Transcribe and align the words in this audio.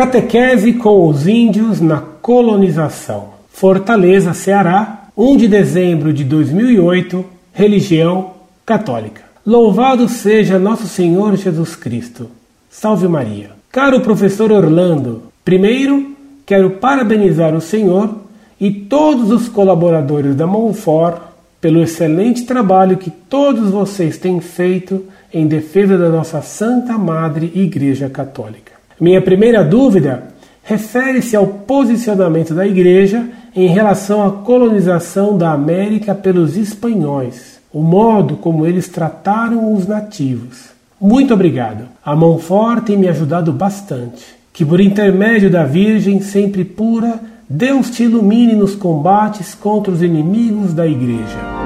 Catequese 0.00 0.72
com 0.72 1.06
os 1.08 1.28
índios 1.28 1.78
na 1.78 1.98
colonização. 1.98 3.34
Fortaleza, 3.50 4.32
Ceará, 4.32 5.08
1 5.14 5.36
de 5.36 5.46
dezembro 5.46 6.10
de 6.10 6.24
2008, 6.24 7.22
religião 7.52 8.30
católica. 8.64 9.20
Louvado 9.44 10.08
seja 10.08 10.58
nosso 10.58 10.86
Senhor 10.86 11.36
Jesus 11.36 11.76
Cristo. 11.76 12.30
Salve 12.70 13.06
Maria. 13.08 13.50
Caro 13.70 14.00
professor 14.00 14.50
Orlando, 14.50 15.24
primeiro 15.44 16.16
quero 16.46 16.70
parabenizar 16.70 17.54
o 17.54 17.60
Senhor 17.60 18.20
e 18.58 18.70
todos 18.70 19.30
os 19.30 19.50
colaboradores 19.50 20.34
da 20.34 20.46
Monfort 20.46 21.20
pelo 21.60 21.82
excelente 21.82 22.46
trabalho 22.46 22.96
que 22.96 23.10
todos 23.10 23.68
vocês 23.68 24.16
têm 24.16 24.40
feito 24.40 25.04
em 25.30 25.46
defesa 25.46 25.98
da 25.98 26.08
nossa 26.08 26.40
Santa 26.40 26.96
Madre 26.96 27.52
Igreja 27.54 28.08
Católica. 28.08 28.79
Minha 29.00 29.22
primeira 29.22 29.64
dúvida 29.64 30.24
refere-se 30.62 31.34
ao 31.34 31.46
posicionamento 31.46 32.52
da 32.52 32.66
Igreja 32.66 33.26
em 33.56 33.66
relação 33.66 34.24
à 34.24 34.30
colonização 34.30 35.38
da 35.38 35.52
América 35.52 36.14
pelos 36.14 36.56
espanhóis, 36.56 37.58
o 37.72 37.80
modo 37.80 38.36
como 38.36 38.66
eles 38.66 38.88
trataram 38.88 39.72
os 39.72 39.86
nativos. 39.86 40.70
Muito 41.00 41.32
obrigado. 41.32 41.84
A 42.04 42.14
mão 42.14 42.38
forte 42.38 42.86
tem 42.86 42.98
me 42.98 43.08
ajudado 43.08 43.52
bastante. 43.52 44.22
Que 44.52 44.64
por 44.66 44.80
intermédio 44.80 45.48
da 45.48 45.64
Virgem 45.64 46.20
sempre 46.20 46.64
pura, 46.64 47.18
Deus 47.48 47.90
te 47.90 48.02
ilumine 48.02 48.54
nos 48.54 48.74
combates 48.74 49.54
contra 49.54 49.92
os 49.92 50.02
inimigos 50.02 50.74
da 50.74 50.86
Igreja. 50.86 51.59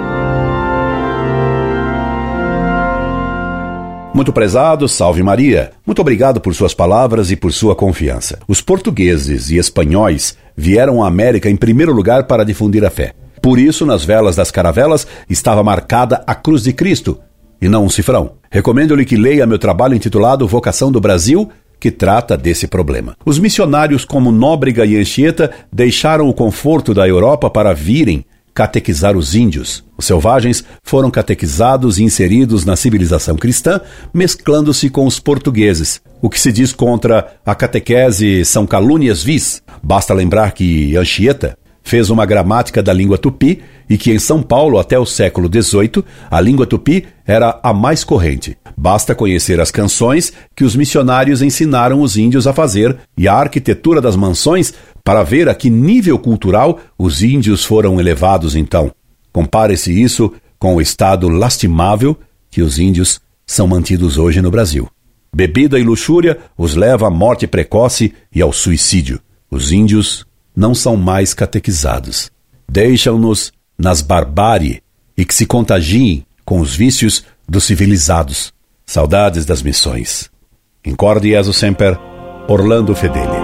Muito 4.15 4.33
prezado, 4.33 4.89
salve 4.89 5.25
Maria. 5.25 5.73
Muito 5.84 6.01
obrigado 6.01 6.41
por 6.41 6.55
suas 6.55 6.73
palavras 6.73 7.33
e 7.33 7.37
por 7.37 7.53
sua 7.53 7.75
confiança. 7.75 8.39
Os 8.47 8.61
portugueses 8.61 9.51
e 9.51 9.57
espanhóis 9.57 10.39
vieram 10.57 11.03
à 11.03 11.09
América 11.09 11.51
em 11.51 11.57
primeiro 11.57 11.93
lugar 11.93 12.29
para 12.29 12.45
difundir 12.45 12.85
a 12.85 12.91
fé. 12.91 13.12
Por 13.42 13.59
isso, 13.59 13.85
nas 13.85 14.05
velas 14.05 14.37
das 14.37 14.53
caravelas 14.53 15.05
estava 15.29 15.65
marcada 15.65 16.23
a 16.29 16.35
cruz 16.35 16.62
de 16.62 16.73
Cristo 16.73 17.19
e 17.61 17.69
não 17.69 17.87
um 17.87 17.91
cifrão. 17.91 18.35
Recomendo-lhe 18.53 19.05
que 19.05 19.17
leia 19.17 19.48
meu 19.48 19.59
trabalho 19.59 19.97
intitulado 19.97 20.47
Vocação 20.47 20.92
do 20.92 21.01
Brasil 21.01 21.51
que 21.81 21.91
trata 21.91 22.37
desse 22.37 22.69
problema. 22.69 23.17
Os 23.27 23.41
missionários 23.41 24.05
como 24.05 24.31
Nóbrega 24.31 24.87
e 24.87 24.97
Anchieta 24.97 25.51
deixaram 25.73 26.29
o 26.29 26.33
conforto 26.33 26.95
da 26.95 27.07
Europa 27.09 27.51
para 27.51 27.75
virem 27.75 28.25
catequizar 28.55 29.16
os 29.16 29.34
índios. 29.34 29.83
Os 29.98 30.06
selvagens 30.06 30.64
foram 30.83 31.10
catequizados 31.10 31.98
e 31.98 32.05
inseridos 32.05 32.64
na 32.64 32.77
civilização 32.77 33.36
cristã, 33.36 33.80
mesclando-se 34.12 34.88
com 34.88 35.06
os 35.06 35.19
portugueses. 35.19 36.00
O 36.22 36.30
que 36.30 36.41
se 36.41 36.52
diz 36.52 36.72
contra 36.72 37.34
a 37.44 37.55
catequese 37.55 38.44
são 38.44 38.66
calúnias 38.66 39.22
vis. 39.22 39.62
Basta 39.83 40.14
lembrar 40.14 40.52
que 40.52 40.96
Anchieta 40.96 41.58
fez 41.84 42.08
uma 42.08 42.24
gramática 42.24 42.82
da 42.82 42.92
língua 42.92 43.18
tupi 43.18 43.62
e 43.88 43.98
que 43.98 44.10
em 44.10 44.18
São 44.18 44.42
Paulo, 44.42 44.78
até 44.78 44.98
o 44.98 45.04
século 45.04 45.48
XVIII, 45.48 46.02
a 46.30 46.40
língua 46.40 46.66
tupi 46.66 47.06
era 47.27 47.60
a 47.62 47.74
mais 47.74 48.02
corrente. 48.02 48.56
Basta 48.77 49.14
conhecer 49.14 49.60
as 49.60 49.70
canções 49.70 50.32
que 50.56 50.64
os 50.64 50.74
missionários 50.74 51.42
ensinaram 51.42 52.00
os 52.00 52.16
índios 52.16 52.46
a 52.46 52.55
fazer 52.55 52.96
e 53.16 53.28
a 53.28 53.34
arquitetura 53.34 54.00
das 54.00 54.16
mansões 54.16 54.72
para 55.05 55.22
ver 55.22 55.48
a 55.48 55.55
que 55.55 55.68
nível 55.68 56.18
cultural 56.18 56.80
os 56.98 57.22
índios 57.22 57.64
foram 57.64 58.00
elevados 58.00 58.56
então. 58.56 58.90
Compare-se 59.30 59.92
isso 59.92 60.32
com 60.58 60.77
o 60.77 60.80
estado 60.80 61.28
lastimável 61.28 62.16
que 62.50 62.62
os 62.62 62.78
índios 62.78 63.20
são 63.46 63.66
mantidos 63.66 64.16
hoje 64.16 64.40
no 64.40 64.50
Brasil. 64.50 64.88
Bebida 65.34 65.78
e 65.78 65.82
luxúria 65.82 66.39
os 66.56 66.74
leva 66.74 67.08
à 67.08 67.11
morte 67.11 67.46
precoce 67.46 68.14
e 68.34 68.40
ao 68.40 68.52
suicídio. 68.52 69.20
Os 69.50 69.73
índios 69.73 70.24
não 70.55 70.75
são 70.75 70.97
mais 70.97 71.35
catequizados. 71.35 72.31
Deixam-nos 72.69 73.53
nas 73.79 74.01
barbárie 74.01 74.83
e 75.17 75.25
que 75.25 75.35
se 75.35 75.47
contagiem 75.47 76.25
com 76.45 76.61
os 76.61 76.75
vícios 76.75 77.25
dos 77.48 77.65
civilizados. 77.65 78.53
Saudades 78.87 79.45
das 79.45 79.63
missões. 79.63 80.31
Incorde 80.85 81.31
Jesus 81.31 81.57
Semper, 81.57 81.98
Orlando 82.48 82.95
Fedeli. 82.95 83.43